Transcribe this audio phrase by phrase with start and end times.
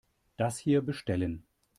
[0.35, 1.45] Das hier bestellen.